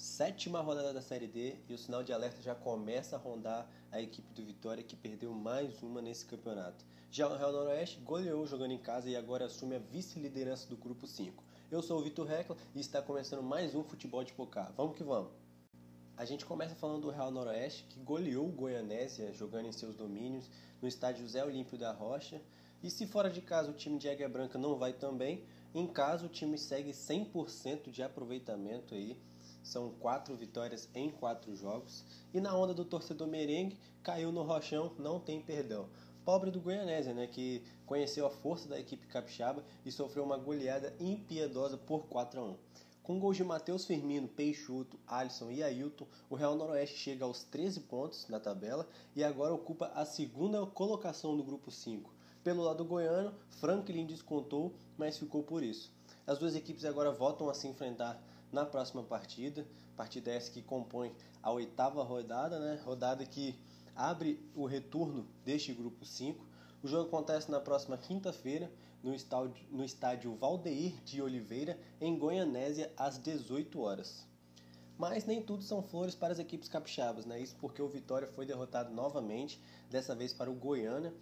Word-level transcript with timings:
Sétima 0.00 0.62
rodada 0.62 0.94
da 0.94 1.02
Série 1.02 1.26
D 1.26 1.56
e 1.68 1.74
o 1.74 1.78
sinal 1.78 2.02
de 2.02 2.10
alerta 2.10 2.40
já 2.40 2.54
começa 2.54 3.16
a 3.16 3.18
rondar 3.18 3.70
a 3.92 4.00
equipe 4.00 4.32
do 4.32 4.42
Vitória 4.42 4.82
que 4.82 4.96
perdeu 4.96 5.30
mais 5.34 5.82
uma 5.82 6.00
nesse 6.00 6.24
campeonato. 6.24 6.86
Já 7.10 7.28
o 7.28 7.36
Real 7.36 7.52
Noroeste 7.52 8.00
goleou 8.00 8.46
jogando 8.46 8.70
em 8.70 8.78
casa 8.78 9.10
e 9.10 9.14
agora 9.14 9.44
assume 9.44 9.76
a 9.76 9.78
vice-liderança 9.78 10.66
do 10.70 10.76
grupo 10.78 11.06
5. 11.06 11.44
Eu 11.70 11.82
sou 11.82 11.98
o 11.98 12.02
Vitor 12.02 12.26
Recla 12.26 12.56
e 12.74 12.80
está 12.80 13.02
começando 13.02 13.42
mais 13.42 13.74
um 13.74 13.84
Futebol 13.84 14.24
de 14.24 14.32
Pocar. 14.32 14.72
Vamos 14.74 14.96
que 14.96 15.04
vamos! 15.04 15.32
A 16.16 16.24
gente 16.24 16.46
começa 16.46 16.74
falando 16.74 17.02
do 17.02 17.10
Real 17.10 17.30
Noroeste, 17.30 17.84
que 17.84 18.00
goleou 18.00 18.48
o 18.48 18.52
Goianésia 18.52 19.34
jogando 19.34 19.66
em 19.66 19.72
seus 19.72 19.94
domínios 19.94 20.50
no 20.80 20.88
estádio 20.88 21.24
José 21.24 21.44
Olímpio 21.44 21.76
da 21.76 21.92
Rocha. 21.92 22.40
E 22.82 22.88
se 22.88 23.06
fora 23.06 23.28
de 23.28 23.42
casa 23.42 23.70
o 23.70 23.74
time 23.74 23.98
de 23.98 24.08
Águia 24.08 24.30
Branca 24.30 24.56
não 24.56 24.78
vai 24.78 24.94
também, 24.94 25.44
em 25.74 25.86
casa 25.86 26.24
o 26.24 26.28
time 26.30 26.56
segue 26.56 26.92
100% 26.92 27.90
de 27.90 28.02
aproveitamento 28.02 28.94
aí 28.94 29.14
são 29.62 29.90
quatro 30.00 30.34
vitórias 30.36 30.88
em 30.94 31.10
quatro 31.10 31.54
jogos. 31.54 32.04
E 32.32 32.40
na 32.40 32.56
onda 32.56 32.74
do 32.74 32.84
torcedor 32.84 33.28
merengue, 33.28 33.78
caiu 34.02 34.32
no 34.32 34.42
rochão, 34.42 34.92
não 34.98 35.20
tem 35.20 35.40
perdão. 35.40 35.88
Pobre 36.24 36.50
do 36.50 36.60
Goianésia, 36.60 37.14
né, 37.14 37.26
que 37.26 37.62
conheceu 37.86 38.26
a 38.26 38.30
força 38.30 38.68
da 38.68 38.78
equipe 38.78 39.06
capixaba 39.06 39.64
e 39.84 39.90
sofreu 39.90 40.22
uma 40.22 40.36
goleada 40.36 40.94
impiedosa 41.00 41.76
por 41.76 42.06
4 42.06 42.40
a 42.40 42.44
1. 42.44 42.56
Com 43.02 43.18
gols 43.18 43.36
de 43.36 43.42
Matheus 43.42 43.86
Firmino, 43.86 44.28
Peixoto, 44.28 44.98
Alisson 45.06 45.50
e 45.50 45.62
Ailton, 45.62 46.06
o 46.28 46.36
Real 46.36 46.54
Noroeste 46.54 46.96
chega 46.96 47.24
aos 47.24 47.42
13 47.42 47.80
pontos 47.80 48.28
na 48.28 48.38
tabela 48.38 48.86
e 49.16 49.24
agora 49.24 49.54
ocupa 49.54 49.86
a 49.94 50.04
segunda 50.04 50.64
colocação 50.66 51.36
do 51.36 51.42
grupo 51.42 51.70
5. 51.70 52.12
Pelo 52.44 52.62
lado 52.62 52.84
goiano, 52.84 53.34
Franklin 53.48 54.06
descontou, 54.06 54.74
mas 54.96 55.18
ficou 55.18 55.42
por 55.42 55.62
isso. 55.62 55.92
As 56.26 56.38
duas 56.38 56.54
equipes 56.54 56.84
agora 56.84 57.10
voltam 57.10 57.48
a 57.48 57.54
se 57.54 57.66
enfrentar 57.66 58.22
na 58.52 58.64
próxima 58.64 59.02
partida. 59.02 59.66
Partida 59.96 60.30
essa 60.30 60.50
que 60.50 60.62
compõe 60.62 61.12
a 61.42 61.50
oitava 61.50 62.02
rodada, 62.02 62.58
né? 62.58 62.80
Rodada 62.84 63.24
que 63.24 63.54
abre 63.94 64.42
o 64.54 64.66
retorno 64.66 65.26
deste 65.44 65.72
grupo 65.72 66.04
5. 66.04 66.44
O 66.82 66.88
jogo 66.88 67.08
acontece 67.08 67.50
na 67.50 67.60
próxima 67.60 67.98
quinta-feira 67.98 68.70
no 69.02 69.14
estádio, 69.14 69.54
no 69.70 69.84
estádio 69.84 70.34
Valdeir 70.34 70.94
de 71.04 71.20
Oliveira, 71.20 71.78
em 72.00 72.18
Goianésia, 72.18 72.92
às 72.96 73.18
18 73.18 73.80
horas. 73.80 74.26
Mas 74.98 75.24
nem 75.24 75.42
tudo 75.42 75.62
são 75.62 75.82
flores 75.82 76.14
para 76.14 76.32
as 76.32 76.38
equipes 76.38 76.68
capixabas, 76.68 77.24
né? 77.24 77.40
Isso 77.40 77.56
porque 77.58 77.80
o 77.80 77.88
Vitória 77.88 78.28
foi 78.28 78.44
derrotado 78.44 78.92
novamente, 78.92 79.60
dessa 79.90 80.14
vez 80.14 80.32
para 80.32 80.50
o 80.50 80.54
Goiânia, 80.54 81.12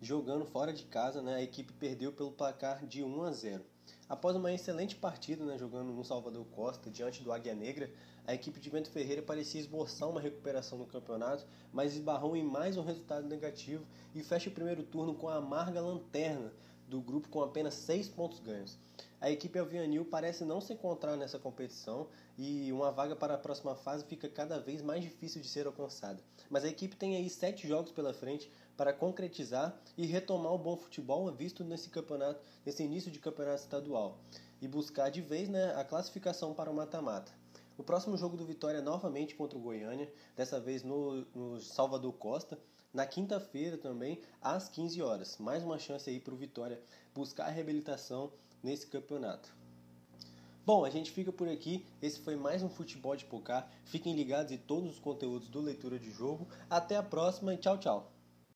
jogando 0.00 0.46
fora 0.46 0.72
de 0.72 0.84
casa, 0.84 1.20
né? 1.20 1.34
A 1.34 1.42
equipe 1.42 1.72
perdeu 1.74 2.12
pelo 2.12 2.32
placar 2.32 2.86
de 2.86 3.02
1 3.02 3.22
a 3.22 3.32
0. 3.32 3.64
Após 4.08 4.34
uma 4.34 4.50
excelente 4.50 4.96
partida, 4.96 5.44
né, 5.44 5.58
jogando 5.58 5.92
no 5.92 6.02
Salvador 6.02 6.46
Costa, 6.46 6.90
diante 6.90 7.22
do 7.22 7.30
Águia 7.30 7.54
Negra, 7.54 7.90
a 8.26 8.32
equipe 8.32 8.58
de 8.58 8.70
Bento 8.70 8.90
Ferreira 8.90 9.20
parecia 9.20 9.60
esboçar 9.60 10.08
uma 10.08 10.20
recuperação 10.20 10.78
no 10.78 10.86
campeonato, 10.86 11.46
mas 11.70 11.94
esbarrou 11.94 12.34
em 12.34 12.42
mais 12.42 12.78
um 12.78 12.82
resultado 12.82 13.28
negativo 13.28 13.84
e 14.14 14.22
fecha 14.22 14.48
o 14.48 14.52
primeiro 14.52 14.82
turno 14.82 15.14
com 15.14 15.28
a 15.28 15.36
amarga 15.36 15.80
lanterna 15.80 16.50
do 16.88 17.00
grupo 17.00 17.28
com 17.28 17.42
apenas 17.42 17.74
6 17.74 18.08
pontos 18.08 18.40
ganhos. 18.40 18.78
A 19.20 19.30
equipe 19.30 19.58
Alvianil 19.58 20.04
parece 20.04 20.44
não 20.44 20.60
se 20.60 20.72
encontrar 20.72 21.16
nessa 21.16 21.38
competição 21.38 22.08
e 22.36 22.72
uma 22.72 22.90
vaga 22.90 23.16
para 23.16 23.34
a 23.34 23.38
próxima 23.38 23.74
fase 23.74 24.04
fica 24.04 24.28
cada 24.28 24.58
vez 24.60 24.80
mais 24.80 25.02
difícil 25.02 25.42
de 25.42 25.48
ser 25.48 25.66
alcançada. 25.66 26.22
Mas 26.48 26.64
a 26.64 26.68
equipe 26.68 26.96
tem 26.96 27.16
aí 27.16 27.28
sete 27.28 27.66
jogos 27.66 27.90
pela 27.92 28.14
frente 28.14 28.50
para 28.76 28.92
concretizar 28.92 29.76
e 29.96 30.06
retomar 30.06 30.52
o 30.52 30.58
bom 30.58 30.76
futebol 30.76 31.30
visto 31.32 31.64
nesse 31.64 31.90
campeonato, 31.90 32.40
nesse 32.64 32.82
início 32.82 33.10
de 33.10 33.18
campeonato 33.18 33.62
estadual 33.62 34.18
e 34.62 34.68
buscar 34.68 35.10
de 35.10 35.20
vez 35.20 35.48
né, 35.48 35.74
a 35.74 35.84
classificação 35.84 36.54
para 36.54 36.70
o 36.70 36.74
mata-mata. 36.74 37.32
O 37.78 37.84
próximo 37.84 38.16
jogo 38.16 38.36
do 38.36 38.44
Vitória 38.44 38.78
é 38.78 38.82
novamente 38.82 39.36
contra 39.36 39.56
o 39.56 39.62
Goiânia, 39.62 40.12
dessa 40.36 40.58
vez 40.58 40.82
no, 40.82 41.24
no 41.32 41.60
Salvador 41.60 42.12
Costa, 42.14 42.58
na 42.92 43.06
quinta-feira 43.06 43.78
também, 43.78 44.20
às 44.42 44.68
15 44.68 45.00
horas. 45.00 45.38
Mais 45.38 45.62
uma 45.62 45.78
chance 45.78 46.10
aí 46.10 46.18
para 46.18 46.34
o 46.34 46.36
Vitória 46.36 46.82
buscar 47.14 47.46
a 47.46 47.50
reabilitação 47.50 48.32
nesse 48.64 48.88
campeonato. 48.88 49.54
Bom, 50.66 50.84
a 50.84 50.90
gente 50.90 51.12
fica 51.12 51.32
por 51.32 51.48
aqui. 51.48 51.86
Esse 52.02 52.18
foi 52.18 52.34
mais 52.34 52.64
um 52.64 52.68
Futebol 52.68 53.14
de 53.14 53.24
Pocar. 53.24 53.70
Fiquem 53.84 54.16
ligados 54.16 54.50
em 54.50 54.58
todos 54.58 54.90
os 54.90 54.98
conteúdos 54.98 55.48
do 55.48 55.60
Leitura 55.60 56.00
de 56.00 56.10
Jogo. 56.10 56.48
Até 56.68 56.96
a 56.96 57.02
próxima 57.02 57.54
e 57.54 57.58
tchau, 57.58 57.78
tchau. 57.78 58.17